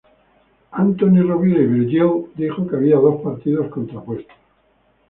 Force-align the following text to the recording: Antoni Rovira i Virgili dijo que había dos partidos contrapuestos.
Antoni 0.83 1.21
Rovira 1.27 1.61
i 1.65 1.67
Virgili 1.67 2.27
dijo 2.35 2.67
que 2.67 2.75
había 2.77 2.95
dos 2.95 3.21
partidos 3.21 3.69
contrapuestos. 3.69 4.35